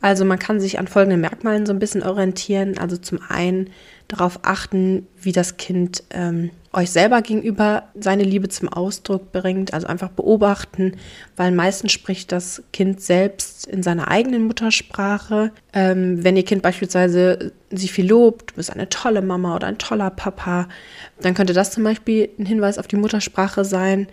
[0.00, 2.78] Also man kann sich an folgenden Merkmalen so ein bisschen orientieren.
[2.78, 3.70] Also zum einen
[4.08, 9.74] darauf achten, wie das Kind ähm, euch selber gegenüber seine Liebe zum Ausdruck bringt.
[9.74, 10.92] Also einfach beobachten,
[11.36, 15.50] weil meistens spricht das Kind selbst in seiner eigenen Muttersprache.
[15.72, 19.78] Ähm, wenn ihr Kind beispielsweise sie viel lobt, du bist eine tolle Mama oder ein
[19.78, 20.68] toller Papa,
[21.20, 24.06] dann könnte das zum Beispiel ein Hinweis auf die Muttersprache sein.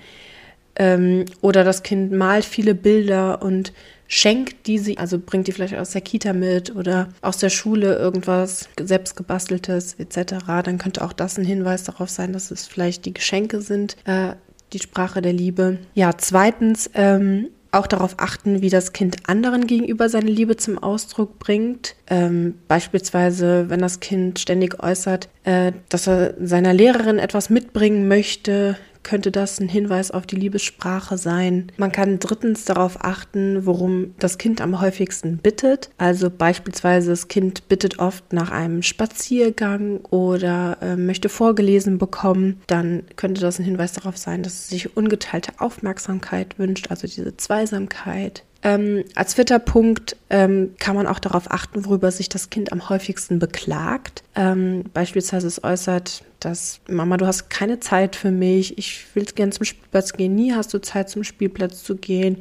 [0.75, 3.73] Ähm, oder das Kind malt viele Bilder und
[4.13, 7.95] schenkt die sie, also bringt die vielleicht aus der Kita mit oder aus der Schule
[7.95, 13.13] irgendwas selbstgebasteltes etc., dann könnte auch das ein Hinweis darauf sein, dass es vielleicht die
[13.13, 14.33] Geschenke sind, äh,
[14.71, 15.79] die Sprache der Liebe.
[15.95, 21.39] Ja, zweitens, ähm, auch darauf achten, wie das Kind anderen gegenüber seine Liebe zum Ausdruck
[21.39, 21.95] bringt.
[22.07, 28.77] Ähm, beispielsweise, wenn das Kind ständig äußert, äh, dass er seiner Lehrerin etwas mitbringen möchte,
[29.03, 31.71] könnte das ein Hinweis auf die Liebessprache sein.
[31.77, 35.89] Man kann drittens darauf achten, worum das Kind am häufigsten bittet.
[35.97, 42.61] Also beispielsweise das Kind bittet oft nach einem Spaziergang oder äh, möchte vorgelesen bekommen.
[42.67, 47.35] Dann könnte das ein Hinweis darauf sein, dass es sich ungeteilte Aufmerksamkeit wünscht, also diese
[47.37, 48.43] Zweisamkeit.
[48.63, 52.87] Ähm, als vierter Punkt ähm, kann man auch darauf achten, worüber sich das Kind am
[52.87, 54.23] häufigsten beklagt.
[54.35, 59.51] Ähm, beispielsweise es äußert, dass Mama, du hast keine Zeit für mich, ich will gerne
[59.51, 62.37] zum Spielplatz gehen, nie hast du Zeit zum Spielplatz zu gehen,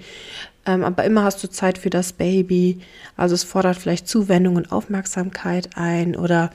[0.65, 2.79] ähm, aber immer hast du Zeit für das Baby.
[3.17, 6.51] Also es fordert vielleicht Zuwendung und Aufmerksamkeit ein oder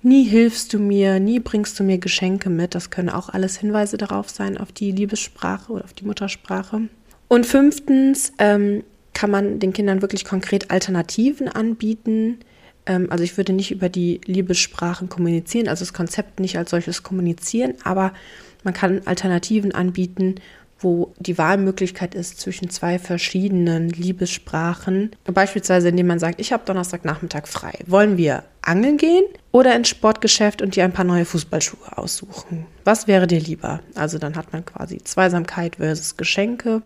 [0.00, 2.76] nie hilfst du mir, nie bringst du mir Geschenke mit.
[2.76, 6.82] Das können auch alles Hinweise darauf sein, auf die Liebessprache oder auf die Muttersprache.
[7.26, 8.84] Und fünftens, ähm,
[9.18, 12.38] kann man den Kindern wirklich konkret Alternativen anbieten.
[12.86, 17.02] Ähm, also ich würde nicht über die Liebessprachen kommunizieren, also das Konzept nicht als solches
[17.02, 18.12] kommunizieren, aber
[18.62, 20.36] man kann Alternativen anbieten,
[20.78, 25.10] wo die Wahlmöglichkeit ist zwischen zwei verschiedenen Liebessprachen.
[25.24, 27.72] Beispielsweise, indem man sagt, ich habe Donnerstagnachmittag frei.
[27.88, 32.66] Wollen wir angeln gehen oder ins Sportgeschäft und dir ein paar neue Fußballschuhe aussuchen?
[32.84, 33.80] Was wäre dir lieber?
[33.96, 36.82] Also dann hat man quasi Zweisamkeit versus Geschenke.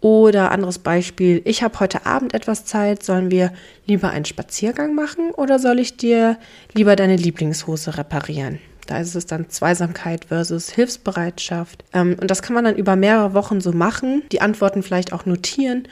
[0.00, 3.52] Oder anderes Beispiel, ich habe heute Abend etwas Zeit, sollen wir
[3.86, 6.38] lieber einen Spaziergang machen oder soll ich dir
[6.72, 8.60] lieber deine Lieblingshose reparieren?
[8.86, 11.84] Da ist es dann Zweisamkeit versus Hilfsbereitschaft.
[11.92, 15.26] Ähm, und das kann man dann über mehrere Wochen so machen, die Antworten vielleicht auch
[15.26, 15.88] notieren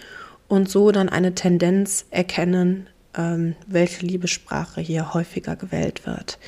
[0.48, 2.86] und so dann eine Tendenz erkennen,
[3.18, 6.38] ähm, welche Liebessprache hier häufiger gewählt wird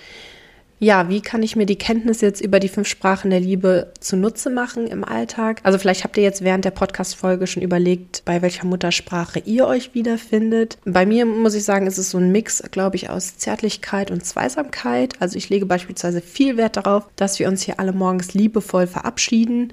[0.81, 4.49] ja, wie kann ich mir die Kenntnis jetzt über die fünf Sprachen der Liebe zunutze
[4.49, 5.61] machen im Alltag?
[5.65, 9.95] Also vielleicht habt ihr jetzt während der Podcast-Folge schon überlegt, bei welcher Muttersprache ihr euch
[9.95, 10.79] wiederfindet.
[10.85, 14.25] Bei mir muss ich sagen, ist es so ein Mix, glaube ich, aus Zärtlichkeit und
[14.25, 15.15] Zweisamkeit.
[15.21, 19.73] Also ich lege beispielsweise viel Wert darauf, dass wir uns hier alle morgens liebevoll verabschieden.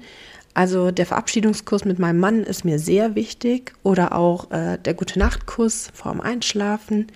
[0.54, 5.20] Also der Verabschiedungskurs mit meinem Mann ist mir sehr wichtig oder auch äh, der Gute
[5.20, 7.08] Nacht-Kuss vorm Einschlafen.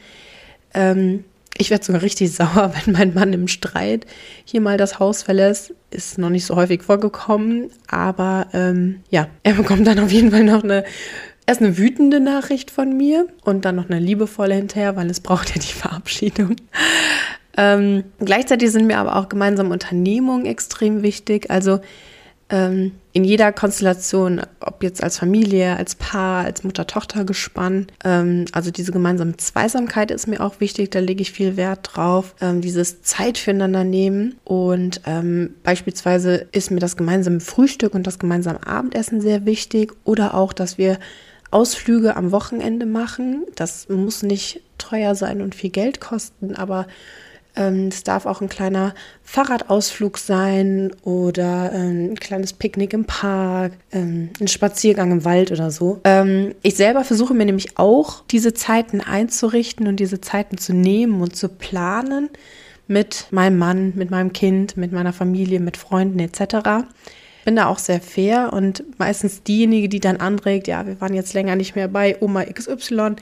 [0.75, 1.25] Ähm,
[1.59, 4.07] ich werde sogar richtig sauer, wenn mein Mann im Streit
[4.45, 5.75] hier mal das Haus verlässt.
[5.91, 10.45] Ist noch nicht so häufig vorgekommen, aber ähm, ja, er bekommt dann auf jeden Fall
[10.45, 10.85] noch eine
[11.47, 15.51] erst eine wütende Nachricht von mir und dann noch eine liebevolle hinterher, weil es braucht
[15.51, 16.55] ja die Verabschiedung.
[17.57, 21.51] Ähm, gleichzeitig sind mir aber auch gemeinsame Unternehmungen extrem wichtig.
[21.51, 21.81] Also
[22.51, 27.89] ähm, in jeder Konstellation, ob jetzt als Familie, als Paar, als Mutter-Tochter-Gespann.
[28.05, 32.35] Ähm, also diese gemeinsame Zweisamkeit ist mir auch wichtig, da lege ich viel Wert drauf.
[32.41, 38.19] Ähm, dieses Zeit füreinander nehmen und ähm, beispielsweise ist mir das gemeinsame Frühstück und das
[38.19, 40.99] gemeinsame Abendessen sehr wichtig oder auch, dass wir
[41.51, 43.45] Ausflüge am Wochenende machen.
[43.57, 46.87] Das muss nicht teuer sein und viel Geld kosten, aber
[47.89, 54.31] es darf auch ein kleiner Fahrradausflug sein oder ähm, ein kleines Picknick im Park, ähm,
[54.41, 56.01] ein Spaziergang im Wald oder so.
[56.63, 61.37] ich selber versuche mir nämlich auch diese Zeiten einzurichten und diese Zeiten zu nehmen und
[61.37, 62.31] zu planen
[62.91, 66.87] mit meinem Mann, mit meinem Kind, mit meiner Familie, mit Freunden etc.
[67.45, 71.33] Bin da auch sehr fair und meistens diejenige, die dann anregt, ja, wir waren jetzt
[71.33, 73.17] länger nicht mehr bei Oma XY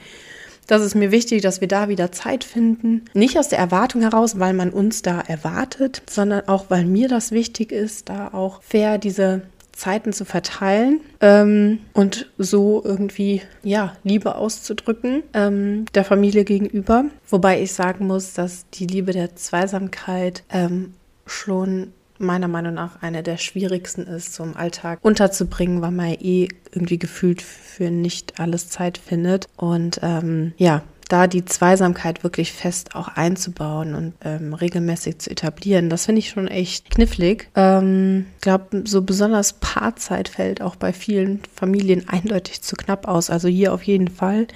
[0.69, 3.05] das ist mir wichtig, dass wir da wieder Zeit finden.
[3.13, 7.31] Nicht aus der Erwartung heraus, weil man uns da erwartet, sondern auch, weil mir das
[7.31, 14.35] wichtig ist, da auch fair diese Zeiten zu verteilen ähm, und so irgendwie ja Liebe
[14.35, 17.05] auszudrücken ähm, der Familie gegenüber.
[17.27, 20.93] Wobei ich sagen muss, dass die Liebe der Zweisamkeit ähm,
[21.25, 26.49] schon meiner Meinung nach eine der schwierigsten ist, so im Alltag unterzubringen, weil man eh
[26.71, 29.47] irgendwie gefühlt für nicht alles Zeit findet.
[29.57, 35.89] Und ähm, ja, da die Zweisamkeit wirklich fest auch einzubauen und ähm, regelmäßig zu etablieren,
[35.89, 37.49] das finde ich schon echt knifflig.
[37.55, 43.31] Ich ähm, glaube, so besonders Paarzeit fällt auch bei vielen Familien eindeutig zu knapp aus.
[43.31, 44.47] Also hier auf jeden Fall.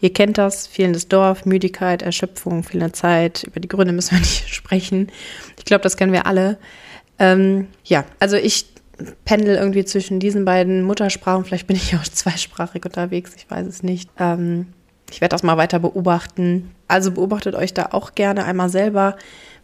[0.00, 3.44] Ihr kennt das, fehlendes Dorf, Müdigkeit, Erschöpfung, fehlende Zeit.
[3.44, 5.12] Über die Gründe müssen wir nicht sprechen.
[5.58, 6.58] Ich glaube, das kennen wir alle.
[7.20, 8.66] Ähm, ja, also ich
[9.24, 11.44] pendel irgendwie zwischen diesen beiden Muttersprachen.
[11.44, 14.10] Vielleicht bin ich auch zweisprachig unterwegs, ich weiß es nicht.
[14.18, 14.66] Ähm,
[15.10, 16.70] ich werde das mal weiter beobachten.
[16.88, 19.16] Also beobachtet euch da auch gerne einmal selber.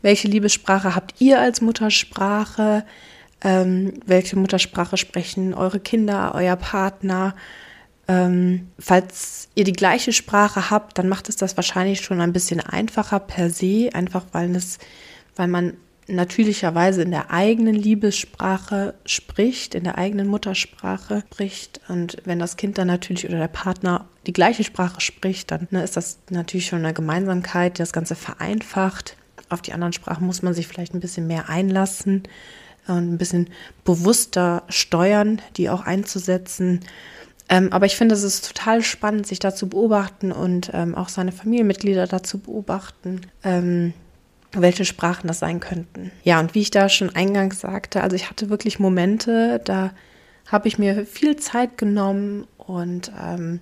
[0.03, 2.85] Welche Liebessprache habt ihr als Muttersprache?
[3.43, 7.35] Ähm, welche Muttersprache sprechen eure Kinder, euer Partner?
[8.09, 12.61] Ähm, falls ihr die gleiche Sprache habt, dann macht es das wahrscheinlich schon ein bisschen
[12.61, 14.79] einfacher per se, einfach weil es,
[15.35, 15.75] weil man
[16.09, 21.81] natürlicherweise in der eigenen Liebessprache spricht, in der eigenen Muttersprache spricht.
[21.89, 25.83] Und wenn das Kind dann natürlich oder der Partner die gleiche Sprache spricht, dann ne,
[25.83, 29.17] ist das natürlich schon eine Gemeinsamkeit, die das Ganze vereinfacht.
[29.49, 32.25] Auf die anderen Sprachen muss man sich vielleicht ein bisschen mehr einlassen
[32.87, 33.51] und ein bisschen
[33.85, 36.81] bewusster steuern, die auch einzusetzen.
[37.49, 41.09] Ähm, aber ich finde, es ist total spannend, sich da zu beobachten und ähm, auch
[41.09, 43.21] seine Familienmitglieder dazu beobachten.
[43.45, 43.93] Ähm,
[44.53, 46.11] welche Sprachen das sein könnten.
[46.23, 49.93] Ja, und wie ich da schon eingangs sagte, also ich hatte wirklich Momente, da
[50.47, 53.61] habe ich mir viel Zeit genommen und ähm,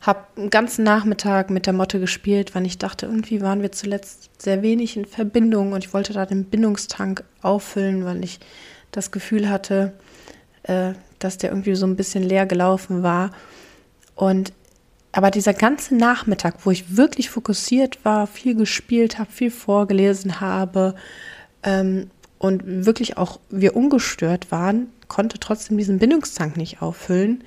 [0.00, 4.30] habe einen ganzen Nachmittag mit der Motte gespielt, weil ich dachte, irgendwie waren wir zuletzt
[4.38, 8.40] sehr wenig in Verbindung und ich wollte da den Bindungstank auffüllen, weil ich
[8.90, 9.92] das Gefühl hatte,
[10.64, 13.30] äh, dass der irgendwie so ein bisschen leer gelaufen war.
[14.16, 14.52] Und
[15.12, 20.94] aber dieser ganze Nachmittag, wo ich wirklich fokussiert war, viel gespielt habe, viel vorgelesen habe
[21.62, 27.44] ähm, und wirklich auch wir ungestört waren, konnte trotzdem diesen Bindungstank nicht auffüllen.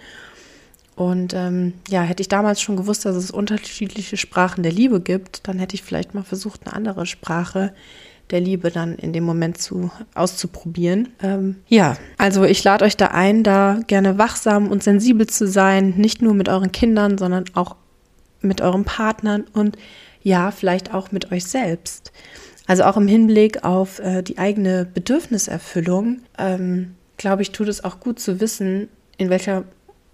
[0.95, 5.47] Und ähm, ja, hätte ich damals schon gewusst, dass es unterschiedliche Sprachen der Liebe gibt,
[5.47, 7.73] dann hätte ich vielleicht mal versucht, eine andere Sprache
[8.31, 11.09] der Liebe dann in dem Moment zu auszuprobieren.
[11.21, 15.93] Ähm, ja, also ich lade euch da ein, da gerne wachsam und sensibel zu sein,
[15.97, 17.75] nicht nur mit euren Kindern, sondern auch
[18.41, 19.77] mit euren Partnern und
[20.21, 22.11] ja, vielleicht auch mit euch selbst.
[22.67, 27.99] Also auch im Hinblick auf äh, die eigene Bedürfniserfüllung, ähm, glaube ich, tut es auch
[27.99, 29.65] gut zu wissen, in welcher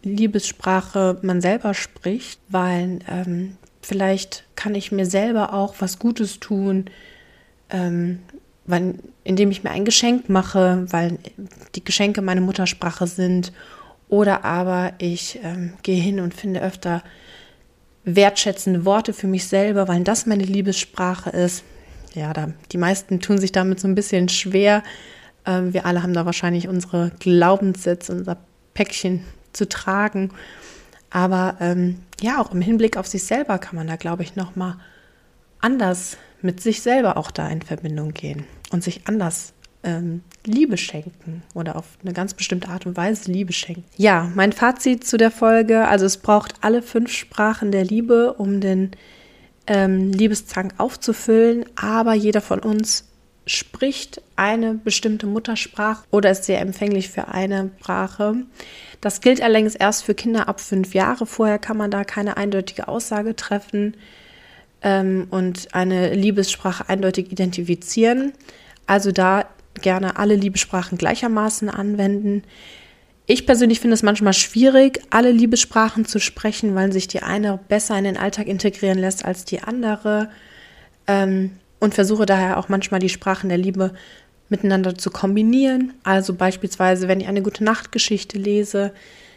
[0.03, 6.85] Liebessprache man selber spricht, weil ähm, vielleicht kann ich mir selber auch was Gutes tun,
[7.71, 8.19] ähm,
[8.65, 11.17] weil, indem ich mir ein Geschenk mache, weil
[11.75, 13.51] die Geschenke meine Muttersprache sind.
[14.07, 17.01] Oder aber ich ähm, gehe hin und finde öfter
[18.03, 21.63] wertschätzende Worte für mich selber, weil das meine Liebessprache ist.
[22.13, 24.83] Ja, da, die meisten tun sich damit so ein bisschen schwer.
[25.45, 28.37] Ähm, wir alle haben da wahrscheinlich unsere Glaubenssätze, unser
[28.73, 30.31] Päckchen zu tragen.
[31.09, 34.55] Aber ähm, ja, auch im Hinblick auf sich selber kann man da, glaube ich, noch
[34.55, 34.77] mal
[35.59, 41.43] anders mit sich selber auch da in Verbindung gehen und sich anders ähm, Liebe schenken
[41.53, 43.83] oder auf eine ganz bestimmte Art und Weise Liebe schenken.
[43.97, 48.61] Ja, mein Fazit zu der Folge, also es braucht alle fünf Sprachen der Liebe, um
[48.61, 48.91] den
[49.67, 53.07] ähm, Liebeszank aufzufüllen, aber jeder von uns
[53.47, 58.35] spricht eine bestimmte Muttersprache oder ist sehr empfänglich für eine Sprache.
[59.01, 61.25] Das gilt allerdings erst für Kinder ab fünf Jahre.
[61.25, 63.95] Vorher kann man da keine eindeutige Aussage treffen
[64.81, 68.33] ähm, und eine Liebessprache eindeutig identifizieren.
[68.87, 69.45] Also da
[69.81, 72.43] gerne alle Liebessprachen gleichermaßen anwenden.
[73.25, 77.97] Ich persönlich finde es manchmal schwierig, alle Liebessprachen zu sprechen, weil sich die eine besser
[77.97, 80.29] in den Alltag integrieren lässt als die andere.
[81.07, 83.93] Ähm, und versuche daher auch manchmal die Sprachen der Liebe
[84.49, 85.93] miteinander zu kombinieren.
[86.03, 88.93] Also beispielsweise, wenn ich eine gute Nachtgeschichte lese,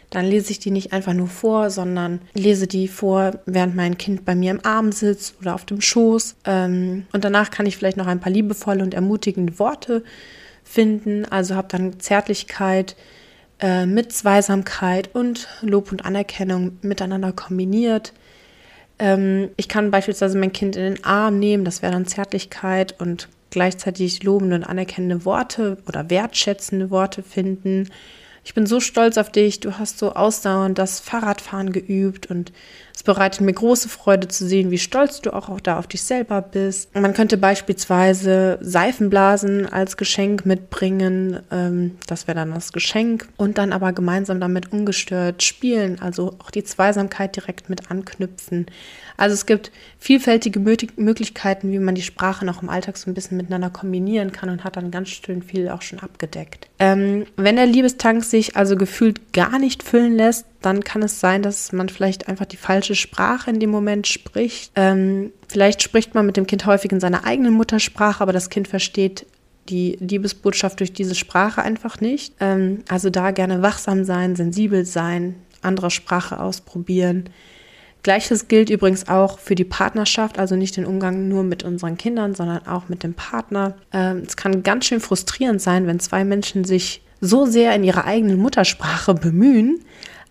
[0.09, 4.25] dann lese ich die nicht einfach nur vor, sondern lese die vor, während mein Kind
[4.25, 6.35] bei mir im Arm sitzt oder auf dem Schoß.
[6.45, 10.03] Ähm, und danach kann ich vielleicht noch ein paar liebevolle und ermutigende Worte
[10.63, 11.25] finden.
[11.25, 12.95] Also habe dann Zärtlichkeit
[13.59, 18.13] äh, mit Zweisamkeit und Lob und Anerkennung miteinander kombiniert.
[18.99, 23.29] Ähm, ich kann beispielsweise mein Kind in den Arm nehmen, das wäre dann Zärtlichkeit und
[23.49, 27.89] gleichzeitig lobende und anerkennende Worte oder wertschätzende Worte finden
[28.45, 32.53] ich bin so stolz auf dich, du hast so ausdauernd das Fahrradfahren geübt und
[32.95, 36.41] es bereitet mir große Freude zu sehen, wie stolz du auch, da auf dich selber
[36.41, 36.95] bist.
[36.95, 43.73] Man könnte beispielsweise Seifenblasen als Geschenk mitbringen, ähm, das wäre dann das Geschenk und dann
[43.73, 48.67] aber gemeinsam damit ungestört spielen, also auch die Zweisamkeit direkt mit anknüpfen.
[49.17, 53.37] Also es gibt vielfältige Möglichkeiten, wie man die Sprache noch im Alltag so ein bisschen
[53.37, 56.69] miteinander kombinieren kann und hat dann ganz schön viel auch schon abgedeckt.
[56.79, 61.41] Ähm, wenn der Liebestank sich also gefühlt gar nicht füllen lässt, dann kann es sein,
[61.41, 64.71] dass man vielleicht einfach die falsche Sprache in dem Moment spricht.
[64.75, 68.67] Ähm, vielleicht spricht man mit dem Kind häufig in seiner eigenen Muttersprache, aber das Kind
[68.67, 69.27] versteht
[69.69, 72.33] die Liebesbotschaft durch diese Sprache einfach nicht.
[72.39, 77.29] Ähm, also da gerne wachsam sein, sensibel sein, andere Sprache ausprobieren.
[78.03, 82.35] Gleiches gilt übrigens auch für die Partnerschaft, also nicht den Umgang nur mit unseren Kindern,
[82.35, 83.75] sondern auch mit dem Partner.
[83.91, 88.05] Ähm, es kann ganz schön frustrierend sein, wenn zwei Menschen sich so sehr in ihrer
[88.05, 89.79] eigenen Muttersprache bemühen,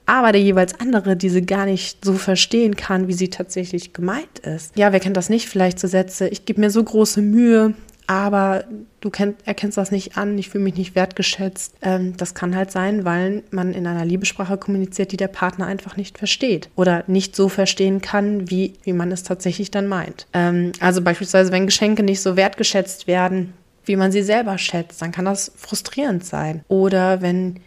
[0.06, 4.76] aber der jeweils andere diese gar nicht so verstehen kann, wie sie tatsächlich gemeint ist.
[4.76, 5.48] Ja, wer kennt das nicht?
[5.48, 7.74] Vielleicht so Sätze, ich gebe mir so große Mühe,
[8.06, 8.64] aber
[9.00, 11.74] du kenn, erkennst das nicht an, ich fühle mich nicht wertgeschätzt.
[11.80, 15.96] Ähm, das kann halt sein, weil man in einer Liebessprache kommuniziert, die der Partner einfach
[15.96, 20.26] nicht versteht oder nicht so verstehen kann, wie, wie man es tatsächlich dann meint.
[20.34, 23.54] Ähm, also beispielsweise, wenn Geschenke nicht so wertgeschätzt werden,
[23.86, 26.62] wie man sie selber schätzt, dann kann das frustrierend sein.
[26.68, 27.60] Oder wenn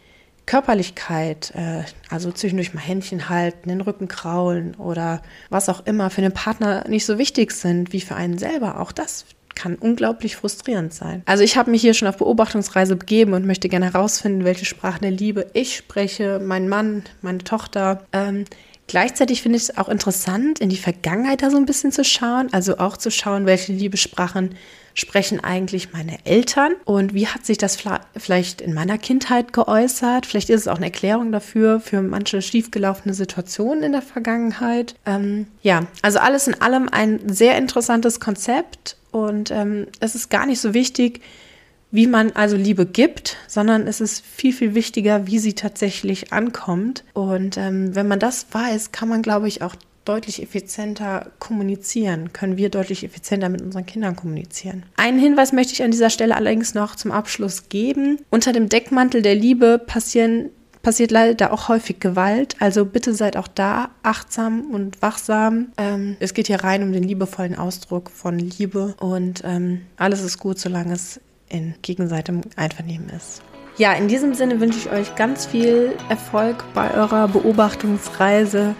[0.47, 5.21] Körperlichkeit, äh, also zwischendurch mal Händchen halten, den Rücken kraulen oder
[5.51, 8.91] was auch immer für den Partner nicht so wichtig sind wie für einen selber, auch
[8.91, 11.23] das kann unglaublich frustrierend sein.
[11.25, 15.01] Also ich habe mich hier schon auf Beobachtungsreise begeben und möchte gerne herausfinden, welche Sprachen
[15.01, 18.03] der Liebe ich spreche, mein Mann, meine Tochter.
[18.13, 18.45] Ähm,
[18.87, 22.47] Gleichzeitig finde ich es auch interessant, in die Vergangenheit da so ein bisschen zu schauen,
[22.53, 24.55] also auch zu schauen, welche Liebessprachen
[24.97, 27.77] sprechen eigentlich meine Eltern und wie hat sich das
[28.17, 30.25] vielleicht in meiner Kindheit geäußert?
[30.25, 34.95] Vielleicht ist es auch eine Erklärung dafür, für manche schiefgelaufene Situationen in der Vergangenheit.
[35.05, 40.47] Ähm, ja, also alles in allem ein sehr interessantes Konzept und ähm, es ist gar
[40.47, 41.21] nicht so wichtig,
[41.91, 47.03] wie man also Liebe gibt, sondern es ist viel, viel wichtiger, wie sie tatsächlich ankommt.
[47.13, 49.75] Und ähm, wenn man das weiß, kann man, glaube ich, auch
[50.07, 54.83] deutlich effizienter kommunizieren, können wir deutlich effizienter mit unseren Kindern kommunizieren.
[54.95, 58.19] Einen Hinweis möchte ich an dieser Stelle allerdings noch zum Abschluss geben.
[58.29, 60.49] Unter dem Deckmantel der Liebe passieren
[60.87, 62.55] passiert leider auch häufig Gewalt.
[62.59, 65.67] Also bitte seid auch da achtsam und wachsam.
[65.77, 70.37] Ähm, es geht hier rein um den liebevollen Ausdruck von Liebe und ähm, alles ist
[70.37, 73.41] gut, solange es in gegenseitigem Einvernehmen ist.
[73.77, 78.73] Ja, in diesem Sinne wünsche ich euch ganz viel Erfolg bei eurer Beobachtungsreise,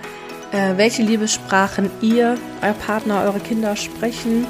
[0.52, 4.48] äh, welche Liebessprachen ihr, euer Partner, eure Kinder sprechen.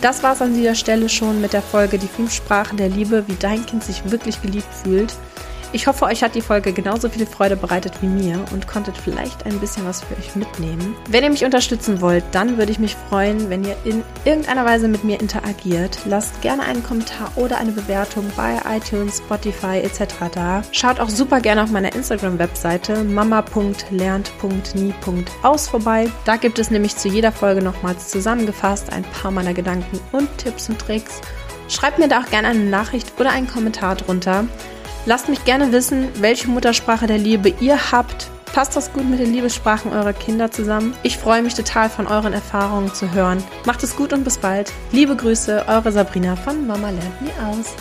[0.00, 3.24] Das war es an dieser Stelle schon mit der Folge Die fünf Sprachen der Liebe,
[3.28, 5.14] wie dein Kind sich wirklich geliebt fühlt.
[5.72, 9.44] Ich hoffe, euch hat die Folge genauso viel Freude bereitet wie mir und konntet vielleicht
[9.46, 10.94] ein bisschen was für euch mitnehmen.
[11.08, 14.88] Wenn ihr mich unterstützen wollt, dann würde ich mich freuen, wenn ihr in irgendeiner Weise
[14.88, 15.98] mit mir interagiert.
[16.06, 20.14] Lasst gerne einen Kommentar oder eine Bewertung bei iTunes, Spotify etc.
[20.32, 20.62] da.
[20.72, 26.10] Schaut auch super gerne auf meiner Instagram-Webseite mama.lernt.nie.aus vorbei.
[26.24, 30.68] Da gibt es nämlich zu jeder Folge nochmals zusammengefasst ein paar meiner Gedanken und Tipps
[30.68, 31.20] und Tricks.
[31.68, 34.44] Schreibt mir da auch gerne eine Nachricht oder einen Kommentar drunter.
[35.06, 38.28] Lasst mich gerne wissen, welche Muttersprache der Liebe ihr habt.
[38.52, 40.94] Passt das gut mit den Liebessprachen eurer Kinder zusammen?
[41.04, 43.42] Ich freue mich total von euren Erfahrungen zu hören.
[43.66, 44.72] Macht es gut und bis bald.
[44.90, 47.76] Liebe Grüße, eure Sabrina von Mama lernt nie aus.